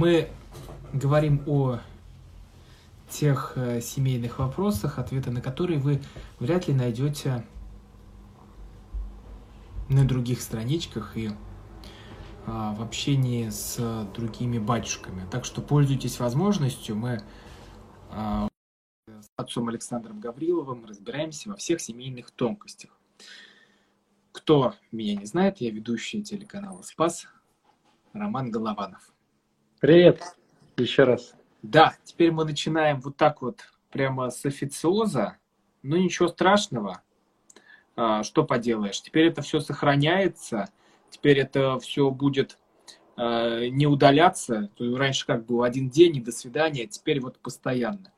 [0.00, 0.30] Мы
[0.94, 1.78] говорим о
[3.10, 6.00] тех э, семейных вопросах, ответы на которые вы
[6.38, 7.44] вряд ли найдете
[9.90, 11.28] на других страничках и
[12.46, 13.78] а, в общении с
[14.14, 15.26] другими батюшками.
[15.30, 16.96] Так что пользуйтесь возможностью.
[16.96, 17.20] Мы
[18.10, 18.48] а,
[19.06, 22.98] с отцом Александром Гавриловым разбираемся во всех семейных тонкостях.
[24.32, 27.26] Кто меня не знает, я ведущий телеканала «Спас»
[28.14, 29.12] Роман Голованов.
[29.80, 30.36] Привет
[30.76, 31.32] еще раз.
[31.62, 35.38] Да, теперь мы начинаем вот так вот прямо с официоза,
[35.82, 37.00] но ничего страшного.
[37.96, 39.00] А, что поделаешь?
[39.00, 40.68] Теперь это все сохраняется,
[41.08, 42.58] теперь это все будет
[43.16, 44.68] а, не удаляться.
[44.78, 48.12] Раньше как был один день и до свидания, а теперь вот постоянно.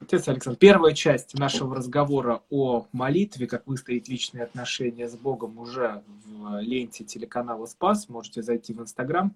[0.00, 6.02] Отец Александр, первая часть нашего разговора о молитве, как выстроить личные отношения с Богом уже
[6.24, 8.08] в ленте телеканала Спас.
[8.08, 9.34] Можете зайти в Инстаграм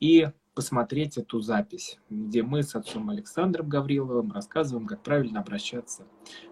[0.00, 6.06] и посмотреть эту запись, где мы с отцом Александром Гавриловым рассказываем, как правильно обращаться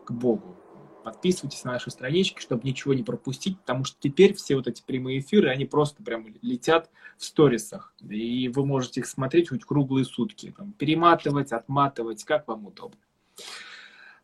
[0.04, 0.54] к Богу.
[1.02, 5.20] Подписывайтесь на наши странички, чтобы ничего не пропустить, потому что теперь все вот эти прямые
[5.20, 7.94] эфиры, они просто прям летят в сторисах.
[8.06, 10.52] И вы можете их смотреть хоть круглые сутки.
[10.54, 12.98] Там, перематывать, отматывать, как вам удобно.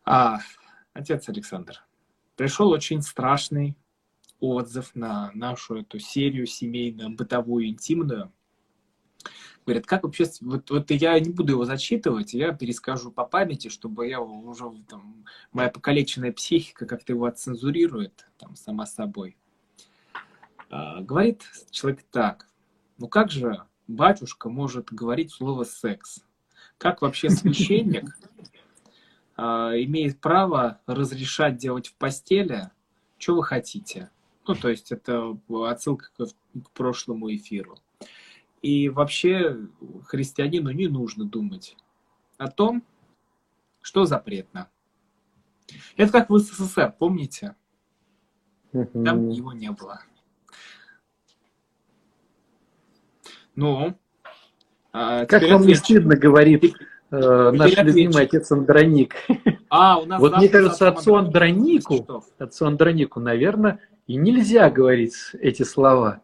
[0.03, 0.39] А,
[0.93, 1.83] отец Александр,
[2.35, 3.75] пришел очень страшный
[4.39, 8.31] отзыв на нашу эту серию семейную, бытовую, интимную.
[9.65, 14.07] Говорят, как вообще, вот, вот я не буду его зачитывать, я перескажу по памяти, чтобы
[14.07, 19.37] я уже, там, моя покалеченная психика как-то его отцензурирует, там, сама собой.
[20.69, 22.47] А, говорит человек так,
[22.97, 26.23] ну как же батюшка может говорить слово «секс»?
[26.77, 28.17] Как вообще священник
[29.37, 32.71] имеет право разрешать делать в постели,
[33.17, 34.09] что вы хотите?
[34.47, 37.79] Ну, то есть это отсылка к, к прошлому эфиру.
[38.61, 39.57] И вообще
[40.07, 41.75] христианину не нужно думать
[42.37, 42.83] о том,
[43.81, 44.69] что запретно.
[45.97, 47.55] Это как в СССР, помните?
[48.71, 50.01] Там его не было.
[53.55, 53.97] Ну,
[54.91, 56.75] а как вам не стыдно, говорит
[57.15, 57.87] э, наш отвечу.
[57.87, 59.15] любимый отец Андроник.
[59.67, 65.63] А, у нас вот мне кажется, отцу Андронику, отцу Андронику, наверное, и нельзя говорить эти
[65.63, 66.21] слова.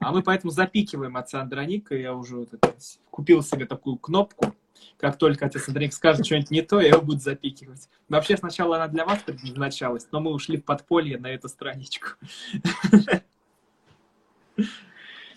[0.00, 1.96] А мы поэтому запикиваем отца Андроника.
[1.96, 2.76] Я уже вот это,
[3.10, 4.54] купил себе такую кнопку.
[4.98, 7.88] Как только отец Андроник скажет что-нибудь не то, я его буду запикивать.
[8.08, 12.10] Вообще сначала она для вас предназначалась, но мы ушли в подполье на эту страничку.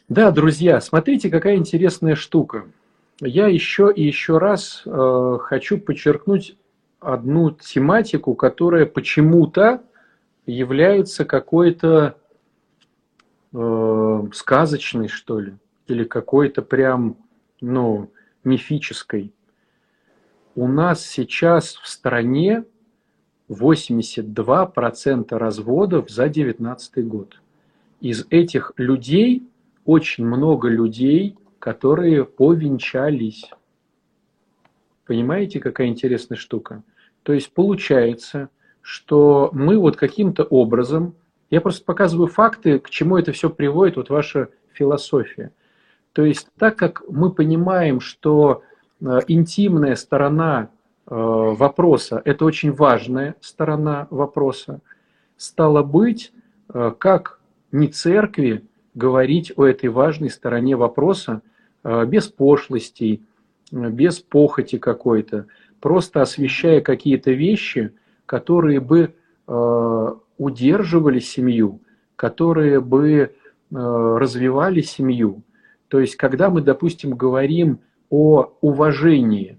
[0.08, 2.66] Да, друзья, смотрите, какая интересная штука.
[3.22, 6.58] Я еще и еще раз э, хочу подчеркнуть
[7.00, 9.84] одну тематику, которая почему-то
[10.46, 12.16] является какой-то
[13.54, 15.54] э, сказочной, что ли,
[15.88, 17.18] или какой-то прям,
[17.60, 18.10] ну,
[18.44, 19.34] мифической.
[20.56, 22.64] У нас сейчас в стране
[23.50, 27.42] 82% разводов за 2019 год.
[28.00, 29.44] Из этих людей
[29.86, 33.50] очень много людей, которые повенчались.
[35.06, 36.84] Понимаете, какая интересная штука?
[37.24, 38.50] То есть получается,
[38.82, 41.16] что мы вот каким-то образом
[41.50, 45.52] я просто показываю факты, к чему это все приводит, вот ваша философия.
[46.14, 48.64] То есть так как мы понимаем, что
[49.02, 50.70] э, интимная сторона
[51.08, 54.82] э, вопроса– это очень важная сторона вопроса,
[55.38, 56.32] стало быть,
[56.74, 57.40] э, как
[57.72, 61.42] не церкви говорить о этой важной стороне вопроса
[61.84, 63.22] без пошлостей,
[63.72, 65.46] без похоти какой-то,
[65.80, 67.94] просто освещая какие-то вещи,
[68.26, 69.14] которые бы
[70.40, 71.82] удерживали семью,
[72.16, 73.30] которые бы э,
[73.72, 75.44] развивали семью.
[75.90, 77.80] То есть, когда мы, допустим, говорим
[78.10, 79.58] о уважении,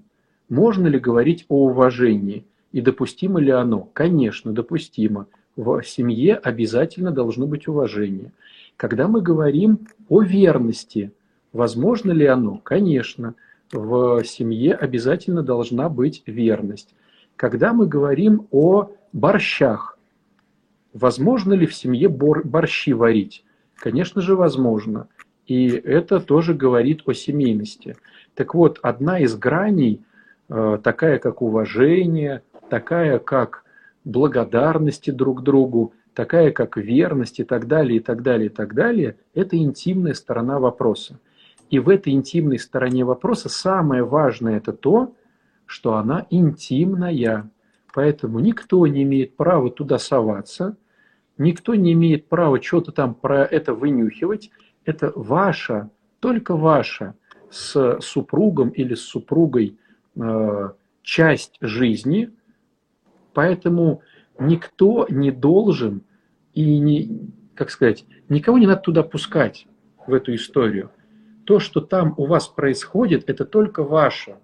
[0.48, 3.88] можно ли говорить о уважении и допустимо ли оно?
[3.92, 5.26] Конечно, допустимо.
[5.56, 8.32] В семье обязательно должно быть уважение.
[8.80, 11.12] Когда мы говорим о верности,
[11.52, 12.56] возможно ли оно?
[12.56, 13.34] Конечно,
[13.70, 16.94] в семье обязательно должна быть верность.
[17.36, 19.98] Когда мы говорим о борщах,
[20.94, 23.44] Возможно ли в семье бор борщи варить?
[23.76, 25.08] Конечно же, возможно.
[25.46, 27.96] И это тоже говорит о семейности.
[28.34, 30.02] Так вот, одна из граней,
[30.48, 33.62] э, такая как уважение, такая как
[34.04, 39.16] благодарности друг другу, такая как верность и так далее, и так далее, и так далее,
[39.34, 41.18] это интимная сторона вопроса.
[41.70, 45.14] И в этой интимной стороне вопроса самое важное это то,
[45.66, 47.48] что она интимная.
[47.94, 50.76] Поэтому никто не имеет права туда соваться,
[51.38, 54.50] никто не имеет права что-то там про это вынюхивать.
[54.84, 57.14] это ваша, только ваша
[57.50, 59.78] с супругом или с супругой
[60.16, 60.70] э,
[61.02, 62.30] часть жизни,
[63.32, 64.02] поэтому
[64.40, 66.02] никто не должен
[66.54, 69.66] и не, как сказать, никого не надо туда пускать
[70.06, 70.90] в эту историю.
[71.44, 74.36] То, что там у вас происходит, это только ваше.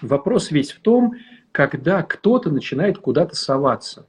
[0.00, 1.14] Вопрос весь в том,
[1.52, 4.06] когда кто-то начинает куда-то соваться.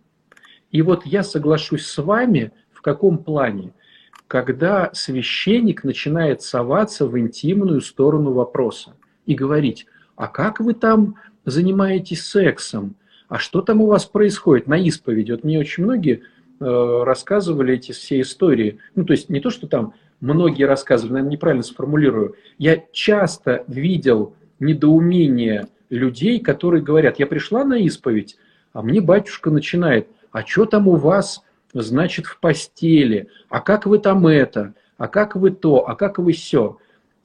[0.72, 3.74] И вот я соглашусь с вами в каком плане?
[4.28, 8.96] Когда священник начинает соваться в интимную сторону вопроса
[9.26, 11.16] и говорить, а как вы там
[11.46, 12.96] занимаетесь сексом?
[13.30, 15.32] А что там у вас происходит на исповеди?
[15.32, 16.24] Вот мне очень многие
[16.60, 18.80] э, рассказывали эти все истории.
[18.96, 22.36] Ну, то есть не то, что там многие рассказывали, наверное, неправильно сформулирую.
[22.58, 28.36] Я часто видел недоумение людей, которые говорят, я пришла на исповедь,
[28.74, 31.44] а мне батюшка начинает, а что там у вас,
[31.74, 36.34] значит, в постели, а как вы там это, а как вы то, а как вы
[36.34, 36.78] все.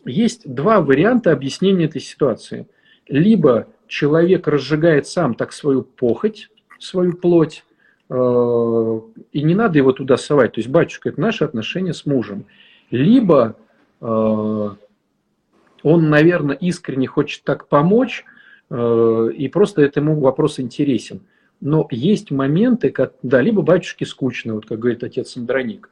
[0.05, 2.67] Есть два варианта объяснения этой ситуации.
[3.09, 7.65] Либо человек разжигает сам так свою похоть, свою плоть,
[8.11, 9.01] э,
[9.33, 10.53] и не надо его туда совать.
[10.53, 12.47] То есть, батюшка, это наши отношения с мужем.
[12.91, 13.57] Либо
[14.01, 18.25] э, он, наверное, искренне хочет так помочь,
[18.71, 21.21] Э, и просто этому вопрос интересен.
[21.61, 25.91] Но есть моменты, как, да, либо батюшке скучно, вот как говорит отец Андроник.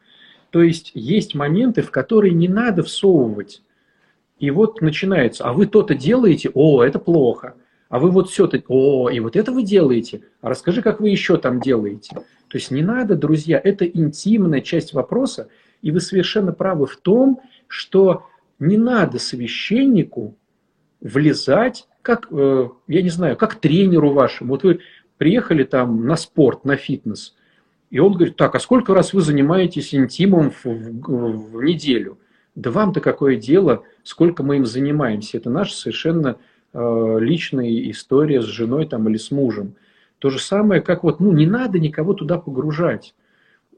[0.50, 3.62] То есть есть моменты, в которые не надо всовывать.
[4.38, 7.54] И вот начинается, а вы то-то делаете, о, это плохо.
[7.92, 10.22] А вы вот все-то, о, и вот это вы делаете.
[10.40, 12.14] А расскажи, как вы еще там делаете.
[12.48, 15.48] То есть не надо, друзья, это интимная часть вопроса.
[15.82, 18.24] И вы совершенно правы в том, что
[18.58, 20.38] не надо священнику
[21.02, 24.52] влезать как, э, я не знаю, как тренеру вашему.
[24.52, 24.80] Вот вы
[25.18, 27.36] приехали там на спорт, на фитнес,
[27.90, 32.18] и он говорит, так, а сколько раз вы занимаетесь интимом в, в, в неделю?
[32.54, 35.36] Да вам-то какое дело, сколько мы им занимаемся?
[35.36, 36.38] Это наша совершенно
[36.72, 39.74] э, личная история с женой там, или с мужем.
[40.18, 43.14] То же самое, как вот, ну, не надо никого туда погружать.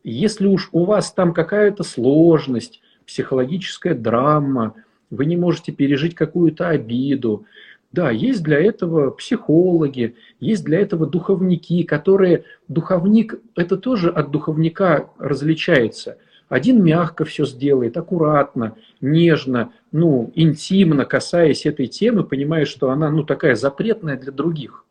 [0.03, 4.75] Если уж у вас там какая-то сложность, психологическая драма,
[5.11, 7.47] вы не можете пережить какую-то обиду,
[7.95, 12.43] да, есть для этого психологи, есть для этого духовники, которые...
[12.67, 16.19] Духовник, это тоже от духовника различается.
[16.49, 23.25] Один мягко все сделает, аккуратно, нежно, ну, интимно касаясь этой темы, понимая, что она, ну,
[23.25, 24.85] такая запретная для других.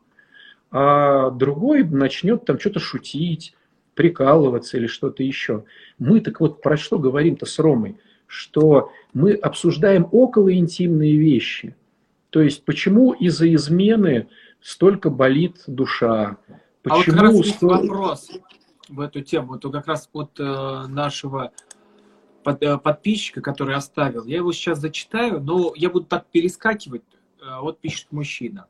[0.70, 3.54] А другой начнет там что-то шутить,
[3.94, 5.64] прикалываться или что-то еще.
[5.98, 7.96] Мы так вот про что говорим-то с Ромой?
[8.26, 11.76] Что мы обсуждаем около интимные вещи–
[12.34, 14.26] то есть почему из-за измены
[14.60, 16.36] столько болит душа?
[16.82, 17.70] Почему а вот как раз столь...
[17.70, 18.30] вопрос
[18.88, 19.58] в эту тему.
[19.62, 21.52] Вот как раз от э, нашего
[22.44, 24.24] э, подписчика, который оставил.
[24.24, 27.02] Я его сейчас зачитаю, но я буду так перескакивать.
[27.40, 28.66] Э, вот пишет мужчина.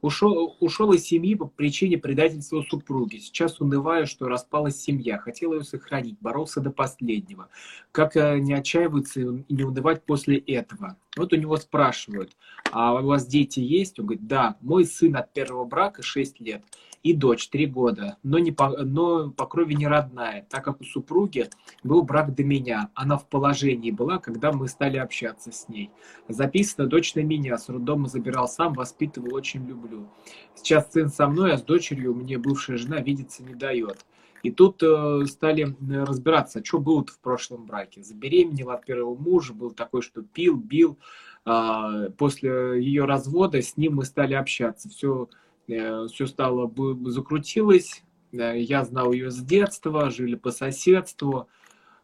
[0.00, 3.16] Ушел, ушел из семьи по причине предательства супруги.
[3.16, 5.18] Сейчас унываю, что распалась семья.
[5.18, 7.48] Хотел ее сохранить, боролся до последнего.
[7.92, 10.96] Как э, не отчаиваться и не унывать после этого?
[11.16, 12.36] Вот у него спрашивают,
[12.70, 13.98] а у вас дети есть?
[13.98, 16.62] Он говорит, да, мой сын от первого брака 6 лет
[17.06, 20.84] и дочь 3 года, но, не по, но по крови не родная, так как у
[20.84, 21.48] супруги
[21.84, 22.90] был брак до меня.
[22.94, 25.92] Она в положении была, когда мы стали общаться с ней.
[26.26, 30.08] Записана дочь на меня, с роддома забирал сам, воспитывал, очень люблю.
[30.56, 34.04] Сейчас сын со мной, а с дочерью мне бывшая жена видеться не дает.
[34.42, 38.02] И тут э, стали разбираться, что было в прошлом браке.
[38.02, 40.98] Забеременела от первого мужа, был такой, что пил, бил.
[41.44, 44.88] Э, после ее развода с ним мы стали общаться.
[44.88, 46.72] Все Э, все стало,
[47.06, 48.02] закрутилось.
[48.32, 51.48] Э, я знал ее с детства, жили по соседству.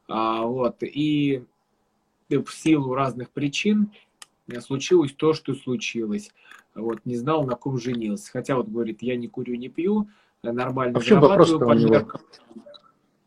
[0.09, 1.45] А, вот, и
[2.29, 3.93] в силу разных причин
[4.49, 6.31] э, случилось то, что случилось.
[6.75, 8.31] Вот, не знал, на ком женился.
[8.33, 10.09] Хотя вот говорит, я не курю, не пью,
[10.43, 12.21] нормально а зарабатываю под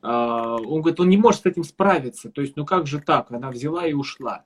[0.01, 2.29] а, Он говорит, он не может с этим справиться.
[2.29, 3.31] То есть, ну как же так?
[3.31, 4.43] Она взяла и ушла.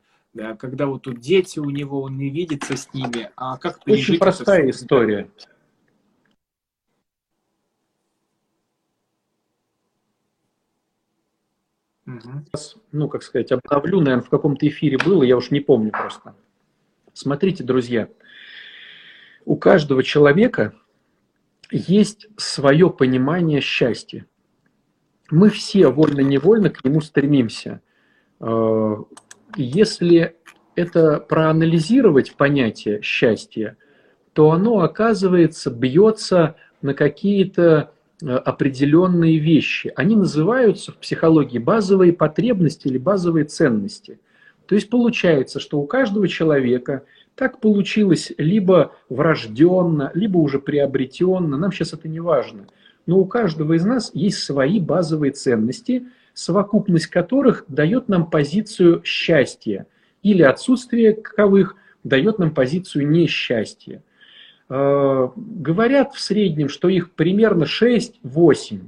[0.60, 3.31] Когда вот тут дети у него, он не видится с ними.
[3.36, 5.29] А как Очень простая история.
[12.92, 16.36] Ну, как сказать, обновлю, наверное, в каком-то эфире было, я уж не помню просто.
[17.14, 18.10] Смотрите, друзья,
[19.46, 20.74] у каждого человека
[21.72, 24.26] есть свое понимание счастья.
[25.30, 27.82] Мы все вольно-невольно к нему стремимся.
[28.40, 28.96] Э,
[29.56, 30.36] если
[30.76, 33.78] это проанализировать понятие счастья,
[34.34, 39.92] то оно, оказывается, бьется на какие-то определенные вещи.
[39.96, 44.20] Они называются в психологии базовые потребности или базовые ценности.
[44.66, 47.04] То есть получается, что у каждого человека
[47.36, 52.68] так получилось либо врожденно, либо уже приобретенно, нам сейчас это не важно.
[53.06, 59.88] Но у каждого из нас есть свои базовые ценности, совокупность которых дает нам позицию счастья
[60.22, 64.04] или отсутствие каковых дает нам позицию несчастья.
[64.70, 68.82] Э, говорят в среднем, что их примерно 6-8.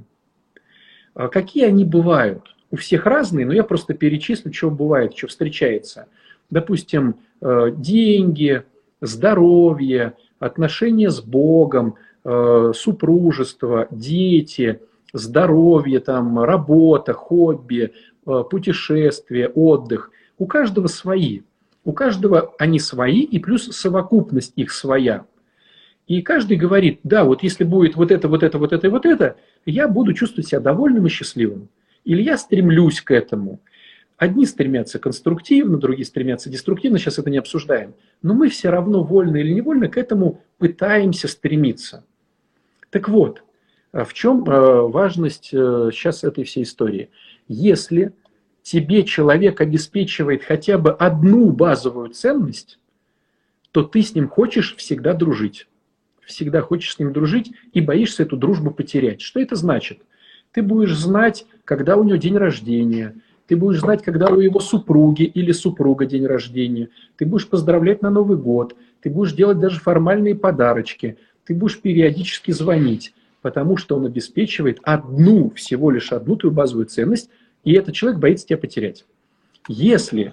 [1.14, 2.54] Э, какие они бывают?
[2.70, 6.06] У всех разные, но я просто перечислю, что бывает, что встречается–
[6.50, 8.62] допустим, э, деньги,
[9.00, 14.80] здоровье, отношения с Богом, супружество, дети,
[15.12, 20.12] здоровье, там, работа, хобби, путешествие, отдых.
[20.38, 21.40] У каждого свои.
[21.84, 25.24] У каждого они свои, и плюс совокупность их своя.
[26.06, 29.06] И каждый говорит, да, вот если будет вот это, вот это, вот это и вот
[29.06, 31.68] это, я буду чувствовать себя довольным и счастливым.
[32.04, 33.60] Или я стремлюсь к этому–
[34.22, 37.94] Одни стремятся конструктивно, другие стремятся деструктивно, сейчас это не обсуждаем.
[38.22, 42.04] Но мы все равно, вольно или невольно, к этому пытаемся стремиться.
[42.90, 43.42] Так вот,
[43.90, 47.10] а в чем э, важность сейчас э, этой всей истории?
[47.48, 48.12] Если
[48.62, 52.78] тебе человек обеспечивает хотя бы одну базовую ценность,
[53.72, 55.66] то ты с ним хочешь всегда дружить.
[56.24, 59.20] Всегда хочешь с ним дружить и боишься эту дружбу потерять.
[59.20, 60.00] Что это значит?
[60.52, 63.14] Ты будешь знать, когда у него день рождения–
[63.52, 68.08] ты будешь знать, когда у его супруги или супруга день рождения, ты будешь поздравлять на
[68.08, 73.12] Новый год, ты будешь делать даже формальные подарочки, ты будешь периодически звонить,
[73.42, 77.28] потому что он обеспечивает одну, всего лишь одну твою базовую ценность,
[77.62, 79.04] и этот человек боится тебя потерять.
[79.68, 80.32] Если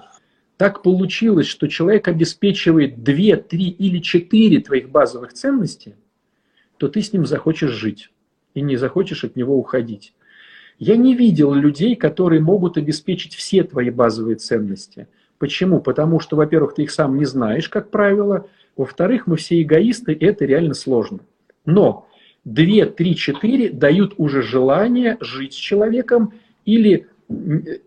[0.59, 5.95] так получилось, что человек обеспечивает две, три или четыре твоих базовых ценностей,
[6.75, 8.11] то ты с ним захочешь жить
[8.53, 10.13] и не захочешь от него уходить.
[10.77, 15.07] Я не видел людей, которые могут обеспечить все твои базовые ценности.
[15.37, 15.79] Почему?
[15.79, 18.49] Потому что, во-первых, ты их сам не знаешь, как правило.
[18.75, 21.19] Во-вторых, мы все эгоисты, и это реально сложно.
[21.65, 22.09] Но
[22.43, 26.33] 2, 3, 4 дают уже желание жить с человеком
[26.65, 27.07] или,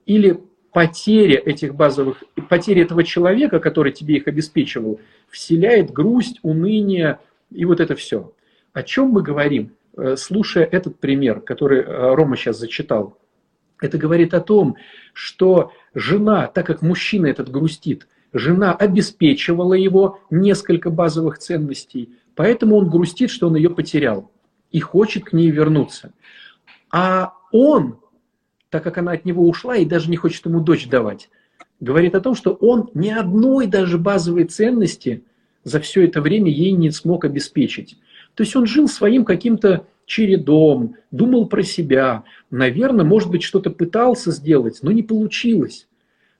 [0.07, 0.41] или
[0.73, 7.19] потеря этих базовых, потеря этого человека, который тебе их обеспечивал, вселяет грусть, уныние
[7.51, 8.33] и вот это все.
[8.73, 9.73] О чем мы говорим?
[9.97, 13.19] Э, слушая этот пример, который э, Рома сейчас зачитал,
[13.81, 14.77] это говорит о том,
[15.13, 22.89] что жена, так как мужчина этот грустит, жена обеспечивала его несколько базовых ценностей, поэтому он
[22.89, 24.31] грустит, что он ее потерял
[24.71, 26.13] и хочет к ней вернуться.
[26.91, 27.99] А он,
[28.73, 31.29] так как она от него ушла и даже не хочет ему дочь давать,
[31.79, 35.25] говорит о том, что он ни одной даже базовой ценности
[35.63, 37.99] за все это время ей не смог обеспечить.
[38.35, 42.25] То есть он жил своим каким-то чередом, думал про себя.
[42.51, 45.87] Наверное, может быть, что-то пытался сделать, но не получилось.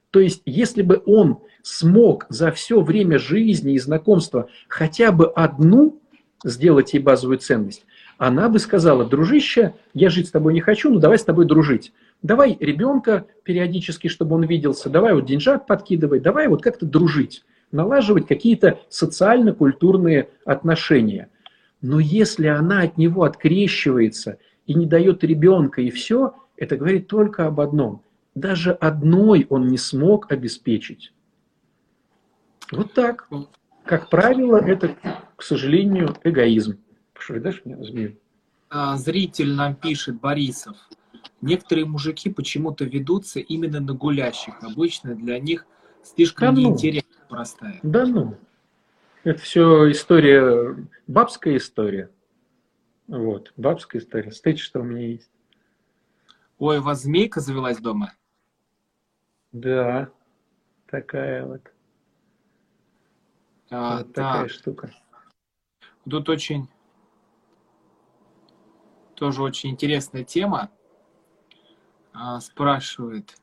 [0.09, 5.99] То есть, если бы он смог за все время жизни и знакомства хотя бы одну
[6.43, 7.85] сделать ей базовую ценность,
[8.17, 11.91] она бы сказала, дружище, я жить с тобой не хочу, но давай с тобой дружить.
[12.23, 18.27] Давай ребенка периодически, чтобы он виделся, давай вот деньжат подкидывай, давай вот как-то дружить, налаживать
[18.27, 21.29] какие-то социально-культурные отношения.
[21.81, 27.45] Но если она от него открещивается и не дает ребенка, и все, это говорит только
[27.45, 28.01] об одном.
[28.35, 31.11] Даже одной он не смог обеспечить.
[32.71, 33.27] Вот так.
[33.83, 34.95] Как правило, это,
[35.35, 36.79] к сожалению, эгоизм.
[37.19, 38.15] Что, дашь мне змею?
[38.95, 40.77] Зритель нам пишет, Борисов.
[41.43, 44.63] Некоторые мужики почему-то ведутся именно на гулящих.
[44.63, 45.65] Обычно для них
[46.01, 46.67] слишком да ну.
[46.69, 47.79] неинтересно простая.
[47.83, 48.37] Да ну.
[49.25, 52.09] Это все история, бабская история.
[53.07, 54.31] Вот, бабская история.
[54.31, 55.29] Смотрите, что у меня есть.
[56.59, 58.13] Ой, у вас змейка завелась дома?
[59.51, 60.09] Да,
[60.87, 61.73] такая вот.
[63.69, 64.33] А, вот так.
[64.33, 64.93] такая штука.
[66.09, 66.69] Тут очень,
[69.15, 70.69] тоже очень интересная тема.
[72.13, 73.35] А, спрашивает,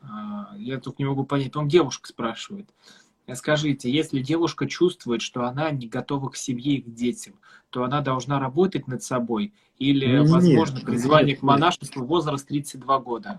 [0.00, 2.68] а, я тут не могу понять, он девушка спрашивает.
[3.34, 7.34] Скажите, если девушка чувствует, что она не готова к семье и к детям,
[7.70, 12.98] то она должна работать над собой или, нет, возможно, призвание нет, к монашеству возраст 32
[12.98, 13.38] года?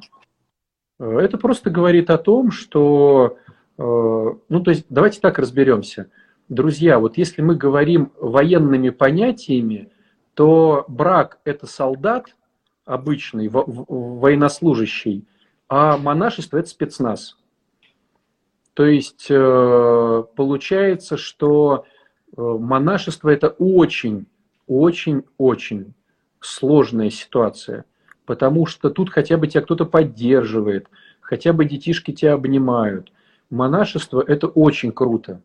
[0.99, 3.37] Это просто говорит о том, что,
[3.77, 6.09] э, ну, то есть, давайте так разберемся.
[6.49, 9.91] Друзья, вот если мы говорим военными понятиями,
[10.33, 12.35] то брак– это солдат
[12.85, 15.25] обычный, военнослужащий,
[15.69, 17.37] а монашество– это спецназ–
[18.73, 21.85] то есть э, получается, что
[22.35, 24.25] э, монашество это очень,
[24.67, 25.93] очень, очень
[26.39, 27.85] сложная ситуация,
[28.25, 30.87] потому что тут хотя бы тебя кто-то поддерживает,
[31.21, 33.11] хотя бы детишки тебя обнимают.
[33.51, 35.41] Монашество– это очень круто.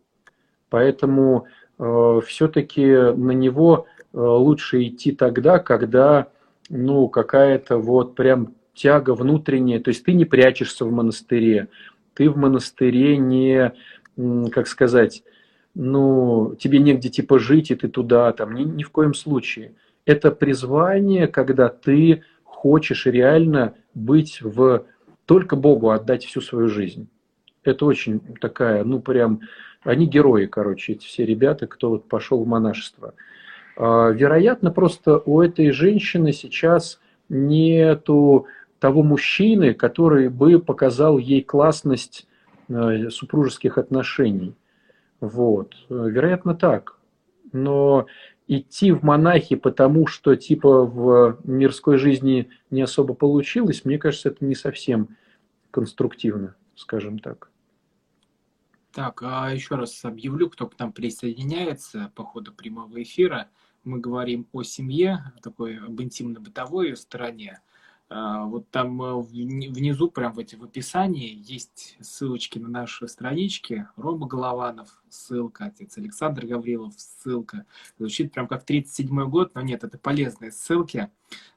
[0.71, 1.47] Поэтому
[1.79, 6.29] э, все-таки на него лучше идти тогда, когда
[6.69, 11.69] ну, какая-то вот прям тяга внутренняя, то есть ты не прячешься в монастыре,
[12.15, 13.73] ты в монастыре не,
[14.51, 15.23] как сказать,
[15.75, 19.75] ну, тебе негде типа жить, и ты туда, там, ни, ни в коем случае.
[20.07, 24.85] Это призвание, когда ты хочешь реально быть в...
[25.27, 27.09] Только Богу отдать всю свою жизнь.
[27.63, 29.41] Это очень такая, ну, прям...
[29.85, 33.15] Они герои, короче, эти все ребята, кто вот пошел в монашество.
[33.81, 38.47] А, вероятно, просто у этой женщины сейчас нету
[38.81, 42.27] того мужчины, который бы показал ей классность
[42.69, 44.57] э, супружеских отношений.
[45.21, 45.77] Вот.
[45.89, 46.99] Вероятно, так.
[47.53, 48.07] Но
[48.49, 54.45] идти в монахи, потому что типа в мирской жизни не особо получилось, мне кажется, это
[54.45, 55.17] не совсем
[55.71, 57.49] конструктивно, скажем так.
[58.93, 63.47] Так, а еще раз объявлю, кто к нам присоединяется по ходу прямого эфира.
[63.85, 67.61] Мы говорим о семье, такой об интимно-бытовой стороне.
[68.11, 73.87] А, вот там э, внизу, прям в, эти, в описании, есть ссылочки на наши странички.
[73.97, 77.67] Рома Голованов, ссылка, отец Александр Гаврилов, ссылка.
[77.99, 81.11] Звучит прям как 37-й год, но нет, это полезные ссылки,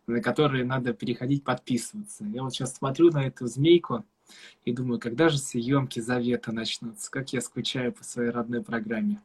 [0.08, 2.25] на которые надо переходить, подписываться.
[2.25, 4.04] Я вот сейчас смотрю на эту змейку
[4.66, 7.10] и думаю, когда же съемки Завета начнутся?
[7.10, 9.22] Как я скучаю по своей родной программе.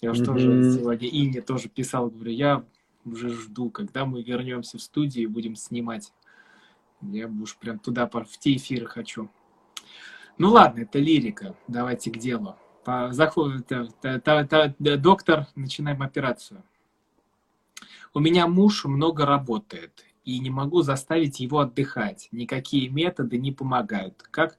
[0.00, 0.24] Я mm-hmm.
[0.24, 2.64] тоже сегодня Ине тоже писал, говорю, я
[3.04, 6.12] уже жду, когда мы вернемся в студию и будем снимать
[7.02, 9.28] я уж прям туда, в те эфиры хочу.
[10.38, 11.56] Ну ладно, это лирика.
[11.68, 12.56] Давайте к делу.
[12.84, 16.62] По, заходит, та, та, та, доктор, начинаем операцию.
[18.14, 22.28] У меня муж много работает, и не могу заставить его отдыхать.
[22.32, 24.22] Никакие методы не помогают.
[24.30, 24.58] Как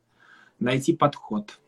[0.60, 1.60] найти подход?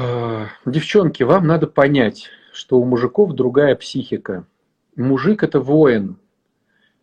[0.00, 4.46] А, девчонки, вам надо понять, что у мужиков другая психика.
[4.94, 6.18] Мужик это воин,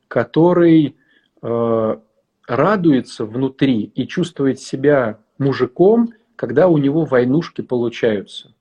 [0.07, 0.95] который
[1.41, 1.97] э,
[2.47, 8.53] радуется внутри и чувствует себя мужиком, когда у него войнушки получаются.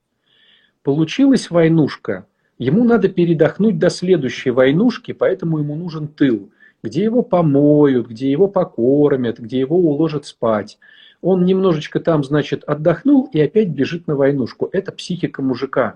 [0.83, 6.49] Получилась войнушка, ему надо передохнуть до следующей войнушки, поэтому ему нужен тыл,
[6.83, 10.77] где его помоют, где его покормят, где его уложат спать.
[11.25, 14.69] Он немножечко там, значит, отдохнул и опять бежит на войнушку.
[14.71, 15.95] Это психика мужика.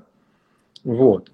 [0.84, 1.32] Вот.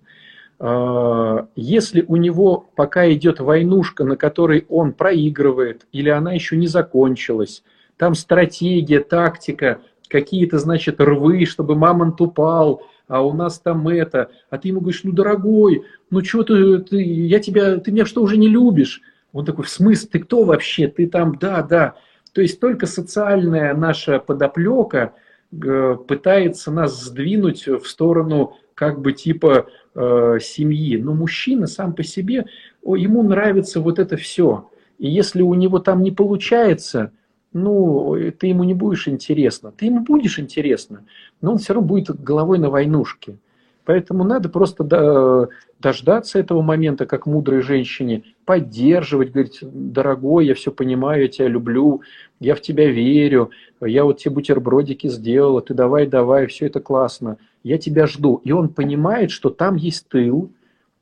[0.60, 6.67] А, если у него пока идет войнушка, на которой он проигрывает, или она еще не
[6.67, 7.63] закончилась,
[7.95, 9.79] там стратегия, тактика,
[10.10, 15.05] какие-то, значит, рвы, чтобы мамонт упал, а у нас там это, а ты ему говоришь,
[15.05, 18.99] ну, дорогой, ну, что ты, ты, я тебя, ты меня что, уже не любишь?
[19.31, 20.89] Он такой, в смысле, ты кто вообще?
[20.89, 21.95] Ты там, да, да.
[22.35, 25.13] То есть только социальная наша подоплека
[25.53, 30.97] э, пытается нас сдвинуть в сторону как бы типа э, семьи.
[30.97, 32.47] Но мужчина сам по себе,
[32.83, 34.69] о, ему нравится вот это все.
[34.97, 37.13] И если у него там не получается,
[37.53, 39.71] ну, ты ему не будешь интересно.
[39.71, 41.05] Ты ему будешь интересно,
[41.39, 43.37] но он все равно будет головой на войнушке.
[43.85, 51.23] Поэтому надо просто дождаться этого момента, как мудрой женщине, поддерживать, говорить, дорогой, я все понимаю,
[51.23, 52.01] я тебя люблю,
[52.39, 57.37] я в тебя верю, я вот тебе бутербродики сделала, ты давай, давай, все это классно,
[57.63, 58.41] я тебя жду.
[58.43, 60.51] И он понимает, что там есть тыл,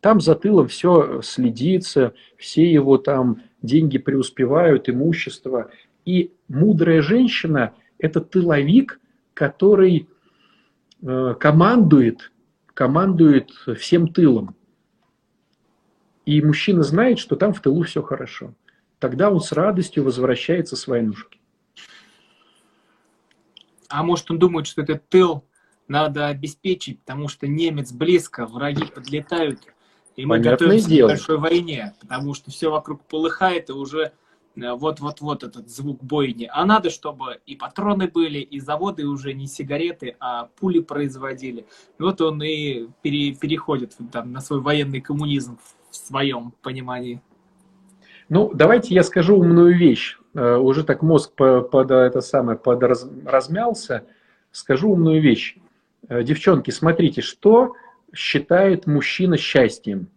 [0.01, 5.69] там за тылом все следится, все его там деньги преуспевают, имущество.
[6.03, 8.99] И мудрая женщина– это тыловик,
[9.33, 10.09] который
[11.01, 12.32] э, командует
[12.73, 14.55] командует всем тылом.
[16.25, 18.53] И мужчина знает, что там в тылу все хорошо.
[18.99, 21.39] Тогда он с радостью возвращается с войнушки.
[23.89, 25.43] А может он думает, что этот тыл
[25.88, 29.59] надо обеспечить, потому что немец близко, враги подлетают,
[30.15, 31.07] и мы Понятное готовимся дело.
[31.07, 34.13] к большой войне, потому что все вокруг полыхает, и уже
[34.55, 36.49] вот-вот-вот этот звук бойни.
[36.51, 41.65] А надо, чтобы и патроны были, и заводы уже не сигареты, а пули производили.
[41.97, 45.57] вот он и пере, переходит там, на свой военный коммунизм
[45.89, 47.21] в своем понимании.
[48.29, 50.17] Ну, давайте я скажу умную вещь.
[50.33, 54.07] Uh, уже так мозг под, под это самое под раз, размялся.
[54.51, 55.57] Скажу умную вещь.
[56.07, 57.75] Uh, девчонки, смотрите, что
[58.15, 60.07] считает мужчина счастьем?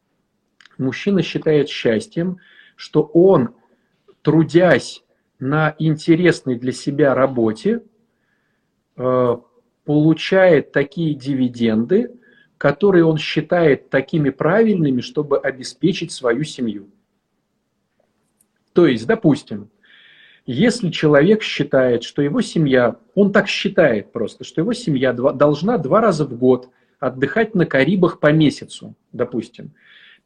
[0.78, 2.38] Мужчина считает счастьем,
[2.76, 3.50] что он
[4.26, 5.04] трудясь
[5.38, 7.84] на интересной для себя работе,
[8.96, 9.36] э,
[9.84, 12.10] получает такие дивиденды,
[12.58, 16.90] которые он считает такими правильными, чтобы обеспечить свою семью.
[18.72, 19.70] То есть, допустим,
[20.48, 26.00] Если человек считает, что его семья, он так считает просто, что его семья должна два
[26.00, 29.72] раза в год отдыхать на Карибах по месяцу, допустим,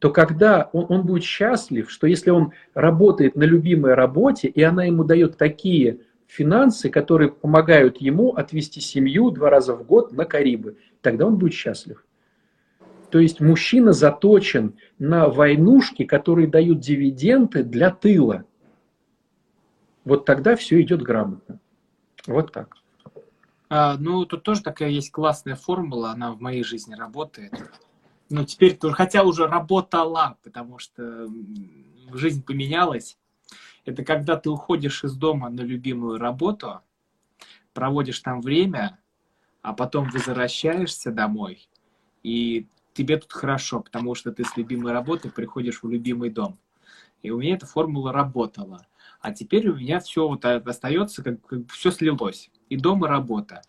[0.01, 4.85] то когда он, он будет счастлив, что если он работает на любимой работе, и она
[4.85, 10.77] ему дает такие финансы, которые помогают ему отвести семью два раза в год на Карибы,
[11.03, 12.03] тогда он будет счастлив.
[13.11, 18.45] То есть мужчина заточен на войнушки, которые дают дивиденды для тыла.
[20.03, 21.59] Вот тогда все идет грамотно.
[22.25, 22.75] Вот так.
[23.69, 27.53] А, ну, тут тоже такая есть классная формула, она в моей жизни работает.
[28.31, 31.27] Ну, теперь тоже, хотя уже работала, потому что
[32.13, 33.17] жизнь поменялась.
[33.83, 36.79] Это когда ты уходишь из дома на любимую работу,
[37.73, 38.99] проводишь там время,
[39.61, 41.67] а потом возвращаешься домой,
[42.23, 46.57] и тебе тут хорошо, потому что ты с любимой работы приходишь в любимый дом.
[47.23, 48.87] И у меня эта формула работала.
[49.19, 52.49] А теперь у меня все вот остается, как, как все слилось.
[52.71, 53.63] И дом, и работа.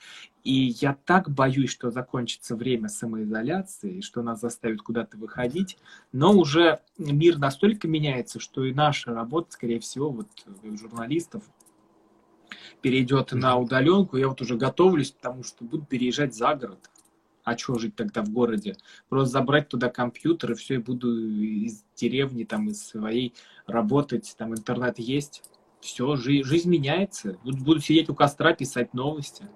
[0.45, 5.77] И я так боюсь, что закончится время самоизоляции, что нас заставит куда-то выходить.
[6.13, 10.29] Но уже мир настолько меняется, что и наша работа, скорее всего, вот
[10.79, 11.43] журналистов,
[12.81, 14.17] перейдет на удаленку.
[14.17, 16.89] Я вот уже готовлюсь, потому что буду переезжать за город.
[17.43, 18.77] А что жить тогда в городе?
[19.09, 23.35] Просто забрать туда компьютер и все, и буду из деревни, там, из своей
[23.67, 25.43] работать, там интернет есть.
[25.83, 27.39] Все, жи- жизнь меняется.
[27.43, 29.49] Буду, буду сидеть у костра, писать новости.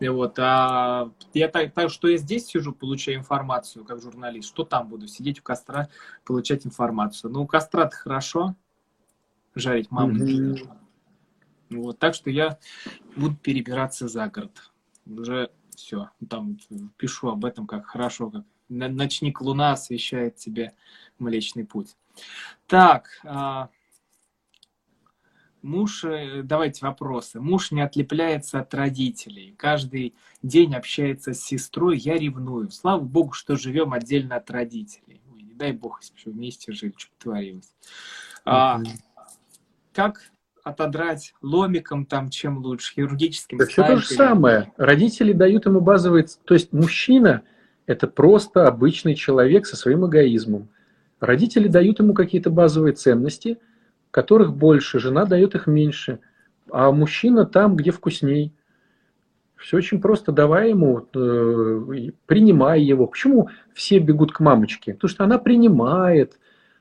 [0.00, 4.64] И вот, а я так, так, что я здесь сижу, получаю информацию как журналист, что
[4.64, 5.88] там буду сидеть у костра,
[6.24, 7.30] получать информацию.
[7.30, 8.56] Ну, у костра-то хорошо
[9.54, 10.14] жарить маму.
[10.14, 10.68] Mm-hmm.
[11.70, 12.58] Вот, так что я
[13.14, 14.72] буду перебираться за город.
[15.06, 16.10] Уже все.
[16.28, 16.58] Там
[16.96, 20.72] пишу об этом, как хорошо, как ночник луна освещает тебе
[21.18, 21.96] Млечный Путь.
[22.66, 23.68] Так, а,
[25.62, 27.40] муж, э, давайте вопросы.
[27.40, 29.54] Муж не отлепляется от родителей.
[29.56, 31.98] Каждый день общается с сестрой.
[31.98, 32.70] Я ревную.
[32.70, 35.20] Слава Богу, что живем отдельно от родителей.
[35.32, 37.74] Ой, не дай Бог, если бы вместе жили, что творилось.
[38.44, 38.80] А,
[39.92, 40.30] как
[40.62, 43.58] отодрать ломиком, там, чем лучше, хирургическим.
[43.58, 44.72] Да все то же самое.
[44.76, 46.26] Родители дают ему базовый...
[46.44, 47.42] То есть мужчина–
[47.86, 50.68] это просто обычный человек со своим эгоизмом.
[51.18, 53.58] Родители дают ему какие-то базовые ценности,
[54.10, 56.20] которых больше, жена дает их меньше.
[56.70, 58.52] А мужчина там, где вкусней.
[59.56, 60.32] Все очень просто.
[60.32, 63.06] Давай ему, э, принимай его.
[63.06, 64.94] Почему все бегут к мамочке?
[64.94, 66.38] Потому что она принимает.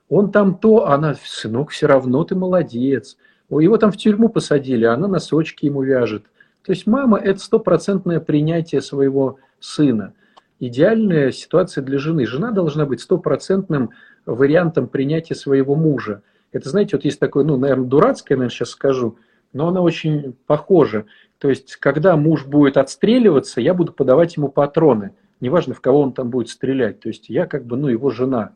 [0.08, 3.18] Он там то, она, сынок, все равно ты молодец.
[3.50, 6.26] Его там в тюрьму посадили, а она носочки ему вяжет.
[6.64, 10.14] То есть мама– это стопроцентное принятие своего сына.
[10.60, 12.26] Идеальная ситуация для жены.
[12.26, 13.92] Жена должна быть стопроцентным
[14.26, 16.22] вариантом принятия своего мужа.
[16.52, 19.18] Это, знаете, вот есть такое, ну, наверное, дурацкое, наверное, сейчас скажу,
[19.54, 21.06] но она очень похожа.
[21.38, 25.14] То есть, когда муж будет отстреливаться, я буду подавать ему патроны.
[25.40, 27.00] Неважно, в кого он там будет стрелять.
[27.00, 28.54] То есть, я как бы, ну, его жена.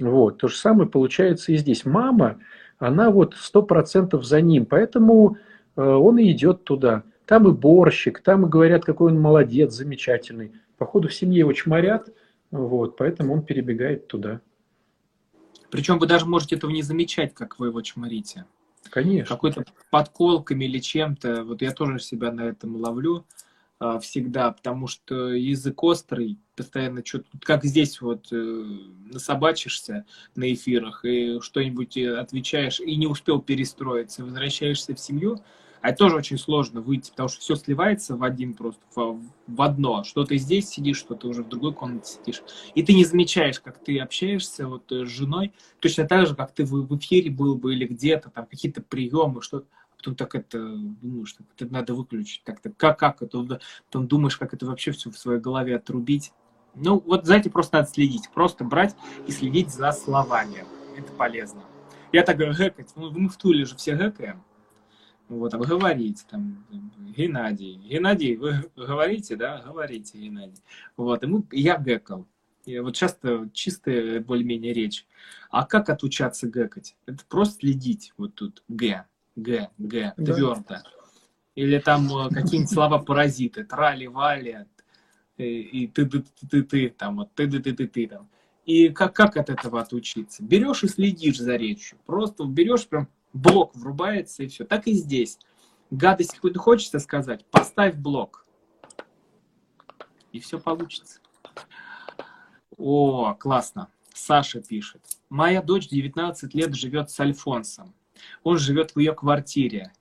[0.00, 0.38] Вот.
[0.38, 1.84] То же самое получается и здесь.
[1.84, 2.38] Мама
[2.80, 5.36] она вот сто процентов за ним, поэтому
[5.76, 7.04] э, он и идет туда.
[7.26, 10.52] Там и борщик, там и говорят, какой он молодец, замечательный.
[10.78, 12.08] Походу в семье его чморят,
[12.50, 14.40] вот, поэтому он перебегает туда.
[15.70, 18.44] Причем вы даже можете этого не замечать, как вы его чморите.
[18.88, 19.34] Конечно.
[19.34, 21.44] Какой-то подколками или чем-то.
[21.44, 23.24] Вот я тоже себя на этом ловлю.
[23.82, 28.36] А, всегда, потому что язык острый, постоянно что-то, как здесь вот э,
[29.10, 30.04] насобачишься
[30.36, 35.42] на эфирах и что-нибудь э, отвечаешь и не успел перестроиться, возвращаешься в семью,
[35.82, 40.04] а это тоже очень сложно выйти, потому что все сливается в один просто, в, одно.
[40.04, 42.42] Что ты здесь сидишь, что ты уже в другой комнате сидишь.
[42.74, 46.52] И ты не замечаешь, как ты общаешься вот э, с женой, точно так же, как
[46.52, 49.66] ты в, эфире был бы или где-то, там какие-то приемы, что-то
[49.96, 54.54] потом так это думаешь, так, это надо выключить, как-то, как, как это, потом думаешь, как
[54.54, 56.32] это вообще все в своей голове отрубить.
[56.74, 60.64] Ну, вот этим просто надо следить, просто брать и следить за словами,
[60.96, 61.62] это полезно.
[62.12, 64.42] Я так говорю, гэкать, ну, мы в Туле же все гэкаем,
[65.30, 66.66] вот, а вы говорите, там,
[67.16, 70.60] Геннадий, Геннадий, вы говорите, да, говорите, Геннадий.
[70.96, 72.26] Вот, и мы, я гэкал.
[72.66, 75.06] И вот часто чистая более-менее речь.
[75.48, 76.96] А как отучаться гэкать?
[77.06, 79.06] Это просто следить вот тут, г.
[79.36, 80.34] Г, Г, да.
[80.34, 80.76] твердо.
[81.54, 84.66] Или там э, какие-нибудь слова-паразиты, трали-вали,
[85.38, 88.28] э, и ты-ты-ты-ты, там, вот ты-ты-ты-ты, там.
[88.66, 90.42] И как, как от этого отучиться?
[90.42, 91.98] Берешь и следишь за речью.
[92.04, 94.64] Просто берешь, прям блок врубается, и все.
[94.64, 95.38] Так и здесь.
[95.90, 98.46] Гадость какую-то хочется сказать, поставь блок.
[100.32, 101.20] И все получится.
[102.76, 103.88] О, классно.
[104.14, 105.02] Саша пишет.
[105.28, 107.94] Моя дочь 19 лет живет с Альфонсом.
[108.42, 109.92] Он живет в ее квартире.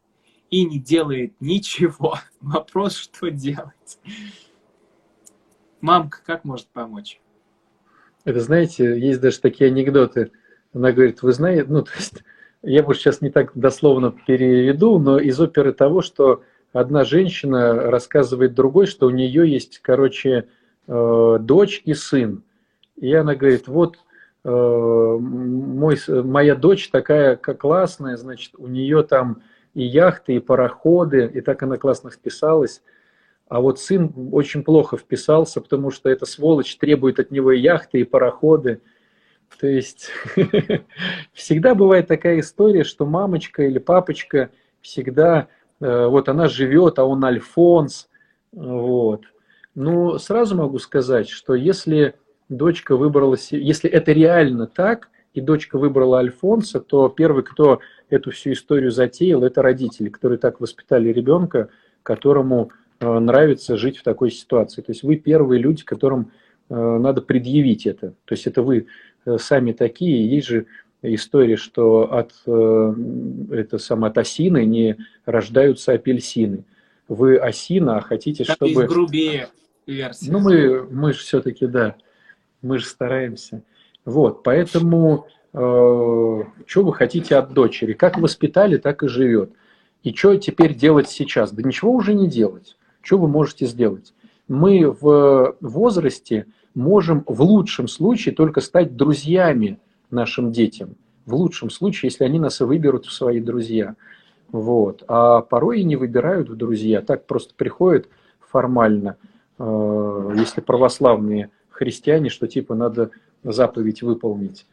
[0.49, 2.17] и не делает ничего.
[2.41, 3.99] Вопрос, что делать?
[5.81, 7.21] Мамка как может помочь?
[8.25, 10.31] Это, знаете, есть даже такие анекдоты.
[10.73, 12.23] Она говорит, вы знаете, ну, то есть,
[12.61, 16.43] я, может, сейчас не так дословно переведу, но из оперы того, что
[16.73, 20.47] одна женщина рассказывает другой, что у нее есть, короче,
[20.87, 22.43] э, дочь и сын.
[22.97, 23.97] И она говорит, вот
[24.43, 29.41] э, мой, моя дочь такая как классная, значит, у нее там
[29.73, 32.81] и яхты, и пароходы, и так она классно вписалась.
[33.47, 37.99] А вот сын очень плохо вписался, потому что эта сволочь требует от него и яхты,
[37.99, 38.81] и пароходы.
[39.59, 40.09] То есть
[41.33, 44.49] всегда бывает такая история, что мамочка или папочка
[44.81, 45.47] всегда,
[45.79, 48.09] э, вот она живет, а он Альфонс.
[48.51, 49.23] Вот.
[49.75, 52.15] Ну, сразу могу сказать, что если
[52.49, 58.53] дочка выбрала, если это реально так, и дочка выбрала Альфонса, то первый, кто эту всю
[58.53, 61.69] историю затеял, это родители, которые так воспитали ребенка,
[62.01, 64.81] которому Э, нравится жить в такой ситуации.
[64.81, 66.31] То есть вы первые люди, которым
[66.69, 68.13] э, надо предъявить это.
[68.25, 68.87] То есть это вы
[69.37, 70.29] сами такие.
[70.29, 70.65] Есть же
[71.01, 76.63] история, что от, это само, от осины не рождаются апельсины.
[77.07, 78.69] Вы осина, а хотите, Там чтобы...
[78.69, 79.49] Есть грубее
[79.87, 80.31] версия.
[80.31, 81.95] Ну, мы, мы же все-таки, да,
[82.61, 83.63] мы же стараемся.
[84.05, 87.93] Вот, поэтому э, что вы хотите от дочери?
[87.93, 89.51] Как воспитали, так и живет.
[90.03, 91.51] И что теперь делать сейчас?
[91.51, 92.77] Да ничего уже не делать.
[93.01, 94.13] Что вы можете сделать?
[94.47, 96.47] Мы в возрасте
[96.79, 100.95] можем в лучшем случае только стать друзьями нашим детям.
[101.25, 103.95] В лучшем случае, если они нас выберут в свои друзья.
[104.47, 105.03] Вот.
[105.07, 107.01] А порой и не выбирают в друзья.
[107.01, 108.07] Так просто приходят
[108.39, 109.17] формально,
[109.59, 113.11] э, если православные христиане, что типа надо
[113.43, 114.65] заповедь выполнить.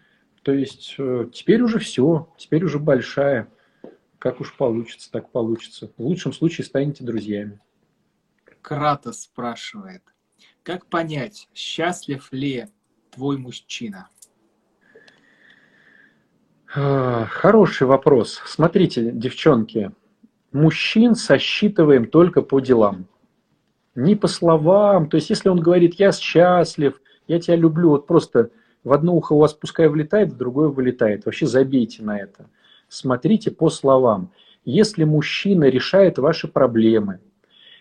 [0.42, 3.48] То есть э, теперь уже все, теперь уже большая.
[4.18, 5.90] Как уж получится, так получится.
[5.98, 7.60] В лучшем случае станете друзьями.
[8.62, 10.02] Кратос спрашивает,
[10.66, 12.66] как понять, счастлив ли
[13.14, 14.08] твой мужчина?
[16.74, 18.42] А, хороший вопрос.
[18.44, 19.92] Смотрите, девчонки,
[20.50, 23.06] мужчин сосчитываем только по делам.
[23.94, 25.08] Не по словам.
[25.08, 28.50] То есть, если он говорит, я счастлив, я тебя люблю, вот просто
[28.82, 31.26] в одно ухо у вас пускай влетает, в другое вылетает.
[31.26, 32.50] Вообще забейте на это.
[32.88, 34.32] Смотрите по словам.
[34.64, 37.20] Если мужчина решает ваши проблемы,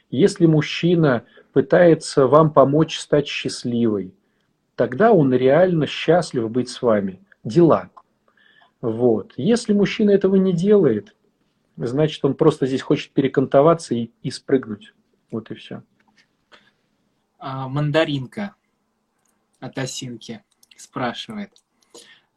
[0.10, 4.14] если мужчина пытается вам помочь стать счастливой,
[4.76, 7.22] тогда он реально счастлив быть с вами.
[7.44, 7.90] Дела.
[8.82, 9.34] Вот.
[9.38, 11.16] Если мужчина этого не делает,
[11.78, 14.94] значит, он просто здесь хочет перекантоваться и, и спрыгнуть.
[15.32, 15.84] Вот и все.
[17.40, 18.56] А, мандаринка
[19.60, 20.44] от Осинки
[20.78, 21.52] спрашивает.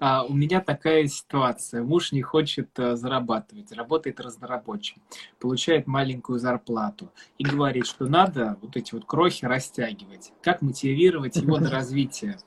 [0.01, 1.83] А, у меня такая ситуация.
[1.83, 5.03] Муж не хочет а, зарабатывать, работает разнорабочим,
[5.41, 10.33] получает маленькую зарплату и говорит, что надо вот эти вот крохи растягивать.
[10.41, 12.39] Как мотивировать его на развитие?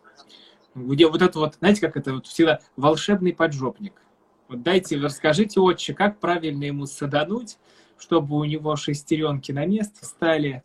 [0.76, 4.02] Где вот это вот, знаете, как это вот всегда волшебный поджопник.
[4.48, 7.58] Вот дайте, расскажите, отче, как правильно ему садануть,
[7.98, 10.64] чтобы у него шестеренки на место встали,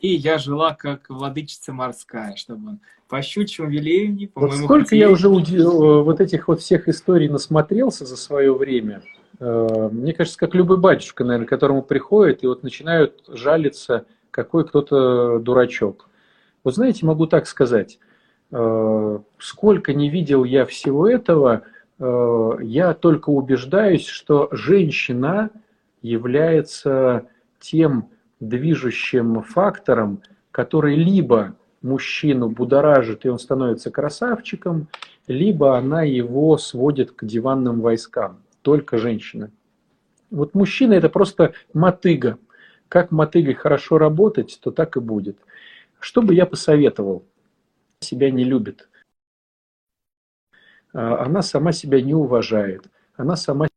[0.00, 2.80] и я жила как владычица морская, чтобы он
[3.12, 5.08] по щучьему велению, по вот моему Сколько хотению...
[5.08, 9.02] я уже э, вот этих вот всех историй насмотрелся за свое время.
[9.38, 14.66] Э, мне кажется, как любой батюшка, наверное, к которому приходит и вот начинают жалиться, какой
[14.66, 16.08] кто-то дурачок.
[16.64, 17.98] Вот знаете, могу так сказать,
[18.50, 21.64] э, сколько не видел я всего этого,
[21.98, 25.50] я только убеждаюсь, что женщина
[26.00, 27.26] является
[27.60, 28.08] тем
[28.40, 34.88] движущим фактором, который либо мужчину будоражит, и он становится красавчиком,
[35.26, 38.42] либо она его сводит к диванным войскам.
[38.62, 39.50] Только женщина.
[40.30, 42.38] Вот мужчина это просто мотыга.
[42.88, 45.38] Как мотыгой хорошо работать, то так и будет.
[45.98, 47.24] Что бы я посоветовал?
[48.00, 48.88] Себя не любит.
[50.92, 52.84] А, она сама себя не уважает.
[53.16, 53.68] Она сама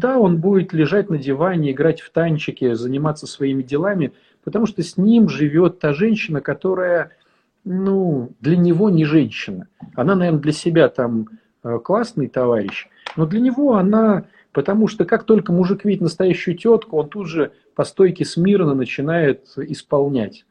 [0.00, 4.96] да, он будет лежать на диване, играть в танчики, заниматься своими делами, потому что с
[4.96, 7.12] ним живет та женщина, которая,
[7.64, 9.68] ну, для него не женщина.
[9.94, 11.28] Она, наверное, для себя там
[11.62, 16.96] э, классный товарищ, но для него она, потому что как только мужик видит настоящую тетку,
[16.96, 20.46] он тут же по стойке смирно начинает исполнять.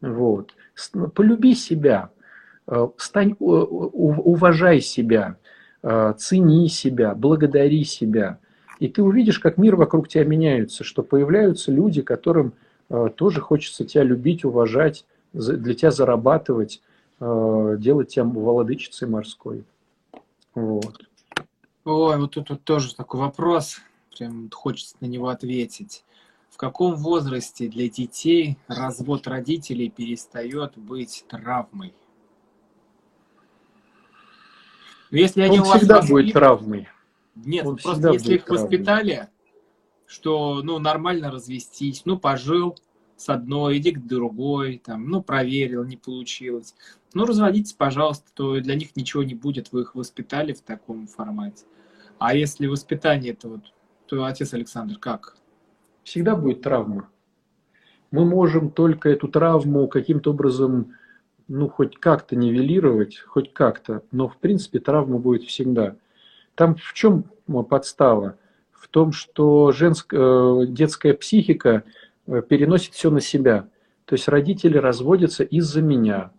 [0.00, 0.52] Вот.
[1.14, 2.10] Полюби себя,
[2.66, 5.36] э, стань, уважай себя,
[5.82, 8.38] э, цени себя, благодари себя–
[8.78, 12.52] и ты увидишь, как мир вокруг тебя меняется, что появляются люди, которым
[12.88, 16.80] э, тоже хочется тебя любить, уважать, для тебя зарабатывать.
[17.20, 19.64] э, делать тебя владычицей морской.
[20.54, 21.00] Вот.
[21.84, 23.80] Ой, вот тут вот тоже такой вопрос,
[24.16, 26.04] прям хочется на него ответить.
[26.50, 31.94] В каком возрасте для детей развод родителей перестает быть травмой?
[35.10, 36.10] Ну, если они Он у вас всегда воспит...
[36.10, 36.88] будет травмой.
[37.44, 39.28] Нет, Он просто если их воспитали,
[40.06, 42.76] что ну нормально развестись, ну пожил
[43.16, 46.74] с одной, иди к другой, там, ну проверил, не получилось.
[47.14, 51.64] Ну разводитесь, пожалуйста, то для них ничего не будет, вы их воспитали в таком формате.
[52.18, 53.72] А если воспитание это вот,
[54.06, 55.36] то отец Александр как?
[56.04, 57.08] Всегда будет травма.
[58.10, 60.94] Мы можем только эту травму каким-то образом,
[61.46, 65.96] ну, хоть как-то нивелировать, хоть как-то, но в принципе травма будет всегда.
[66.58, 67.24] Там в чем
[67.70, 68.36] подстава?
[68.72, 71.84] В том, что женская, э, детская психика
[72.26, 73.68] э, переносит все на себя.
[74.04, 76.32] То есть родители разводятся из-за меня.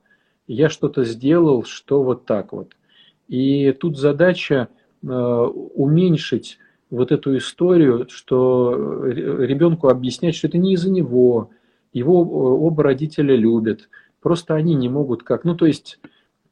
[0.46, 2.76] Я что-то сделал, что вот так вот.
[3.28, 4.70] И тут задача
[5.02, 6.58] Э, уменьшить
[6.90, 11.52] вот эту историю, что ребенку объяснять, что это не из-за него,
[11.94, 12.20] его
[12.66, 13.88] оба родителя любят,
[14.22, 15.46] просто они не могут как.
[15.46, 16.00] Ну, то есть,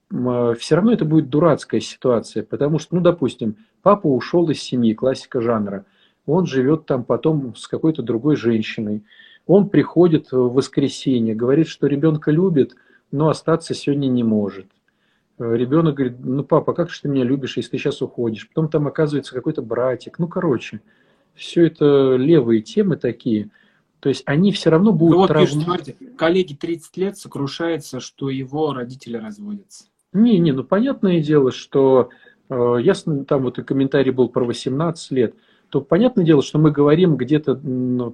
[0.09, 5.41] все равно это будет дурацкая ситуация, потому что, ну, допустим, папа ушел из семьи, классика
[5.41, 5.85] жанра,
[6.25, 9.03] он живет там потом с какой-то другой женщиной,
[9.45, 12.75] он приходит в воскресенье, говорит, что ребенка любит,
[13.11, 14.67] но остаться сегодня не может.
[15.39, 18.47] Э, ребенок говорит, ну, папа, как же ты меня любишь, если ты сейчас уходишь?
[18.49, 20.19] Потом там оказывается какой-то братик.
[20.19, 20.81] Ну, короче,
[21.33, 23.49] все это левые темы такие.
[23.99, 25.45] То есть они все равно будут ну, вот травм...
[25.45, 29.85] пишет, коллеги 30 лет сокрушается, что его родители разводятся.
[30.13, 32.09] Не, не, ну понятное дело, что
[32.49, 35.35] э, ясно, там вот и комментарий был про 18 лет,
[35.69, 37.55] то понятное дело, что мы говорим где-то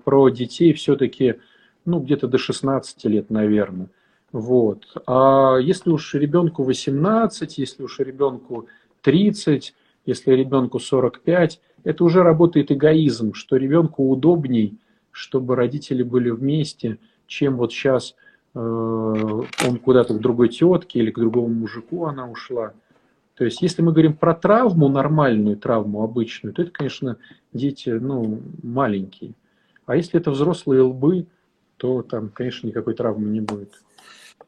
[0.03, 1.35] про детей все-таки,
[1.85, 3.89] ну, где-то до 16 лет, наверное.
[4.31, 4.85] Вот.
[5.05, 8.67] А если уж ребенку 18, если уж ребенку
[9.01, 9.75] 30,
[10.05, 14.79] если ребенку 45, это уже работает эгоизм, что ребенку удобней,
[15.11, 18.15] чтобы родители были вместе, чем вот сейчас
[18.53, 22.73] он куда-то к другой тетке или к другому мужику она ушла.
[23.35, 27.17] То есть, если мы говорим про травму, нормальную травму, обычную, то это, конечно,
[27.51, 29.33] дети ну, маленькие.
[29.85, 31.25] А если это взрослые лбы,
[31.77, 33.81] то там, конечно, никакой травмы не будет.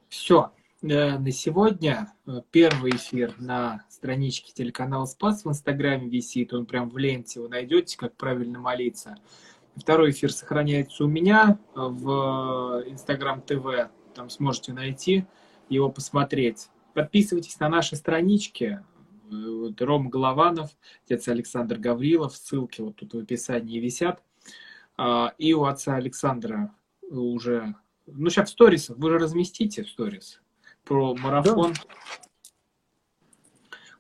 [0.07, 0.51] Все.
[0.83, 6.53] Э, на сегодня э, первый эфир на страничке телеканала Спас в Инстаграме висит.
[6.53, 9.17] Он прям в ленте вы найдете, как правильно молиться.
[9.75, 13.89] Второй эфир сохраняется у меня в Инстаграм ТВ.
[14.13, 15.25] Там сможете найти
[15.69, 16.69] его посмотреть.
[16.93, 18.81] Подписывайтесь на наши странички.
[19.29, 20.71] Э, вот Рома Голованов,
[21.05, 22.35] отец Александр Гаврилов.
[22.35, 24.21] Ссылки вот тут в описании висят.
[24.97, 26.73] А, и у отца Александра
[27.09, 27.75] уже
[28.07, 30.39] ну, сейчас в сторис, вы же разместите в сторис
[30.83, 31.73] про марафон.
[31.73, 31.81] Да,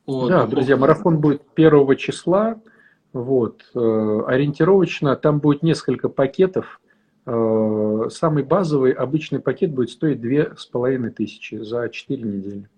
[0.05, 2.61] вот, да друзья, марафон будет первого числа.
[3.15, 6.81] Вот, э, ориентировочно там будет несколько пакетов.
[7.25, 12.69] Э, самый базовый обычный пакет будет стоить две с половиной тысячи за 4 недели.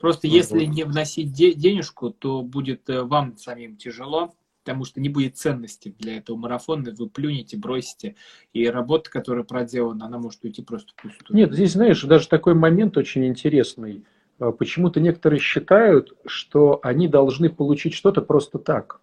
[0.00, 0.32] Просто вот.
[0.34, 5.36] если не вносить де- денежку, то будет э, вам самим тяжело потому что не будет
[5.36, 8.14] ценности для этого марафона, вы плюнете, бросите,
[8.52, 11.36] и работа, которая проделана, она может уйти просто пустую.
[11.36, 14.04] Нет, здесь, знаешь, даже такой момент очень интересный.
[14.38, 19.00] Почему-то некоторые считают, что они должны получить что-то просто так.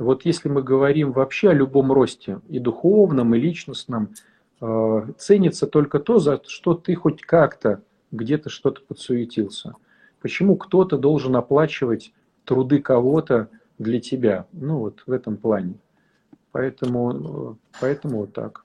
[0.00, 4.14] Вот если мы говорим вообще о любом росте, и духовном, и личностном,
[4.60, 9.74] а, ценится только то, за что ты хоть как-то где-то что-то подсуетился.
[10.20, 12.12] Почему кто-то должен оплачивать
[12.44, 13.48] труды кого-то,
[13.80, 14.46] для тебя.
[14.52, 15.74] Ну, вот в этом плане.
[16.52, 18.64] Поэтому, поэтому вот так.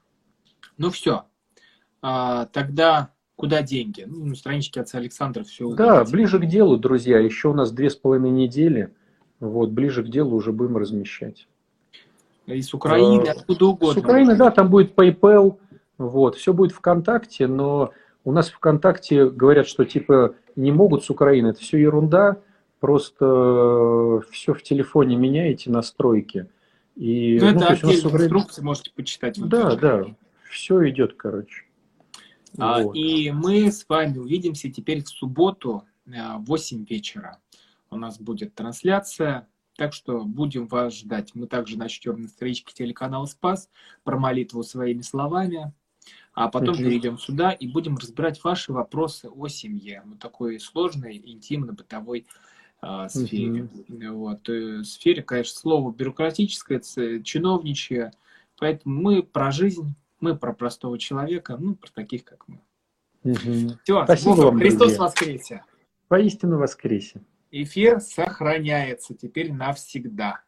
[0.77, 1.23] Ну, все.
[2.01, 4.03] А, тогда куда деньги?
[4.05, 7.19] Ну, на страничке отца Александра все Да, ближе к делу, друзья.
[7.19, 8.93] Еще у нас две с половиной недели.
[9.49, 11.47] Вот, ближе к делу уже будем размещать.
[12.47, 14.01] И с Украины, а, откуда угодно.
[14.01, 15.57] С Украины, да, там будет PayPal.
[15.97, 17.91] Вот, все будет ВКонтакте, но
[18.23, 21.47] у нас ВКонтакте говорят, что типа не могут с Украины.
[21.47, 22.37] Это все ерунда.
[22.79, 26.47] Просто э, все в телефоне меняете, настройки.
[26.95, 29.39] И, ну, ну, это отдельные инструкции, можете почитать.
[29.39, 30.05] Да, да,
[30.49, 31.63] все идет, короче.
[32.57, 32.95] А, вот.
[32.95, 37.39] И мы с вами увидимся теперь в субботу э, в 8 вечера.
[37.95, 41.33] У нас будет трансляция, так что будем вас ждать.
[41.33, 43.69] Мы также начнем на страничке телеканала Спас
[44.03, 45.73] про молитву своими словами,
[46.33, 50.03] а потом перейдем сюда и будем разбирать ваши вопросы о семье.
[50.05, 52.27] Вот такой сложной, интимно-бытовой
[52.81, 53.69] а, сфере.
[53.87, 54.11] Mm-hmm.
[54.11, 54.49] Вот.
[54.49, 56.81] И сфере, конечно, слово бюрократическое,
[57.23, 58.11] чиновничье.
[58.59, 62.61] Поэтому мы про жизнь, мы про простого человека, ну, про таких, как мы.
[63.23, 63.79] Мгм.
[63.83, 64.99] Все, Спасибо вам, Христос друзья.
[64.99, 65.63] воскресе.
[66.07, 67.21] Поистину воскресе.
[67.57, 70.43] Эфир сохраняется теперь навсегда.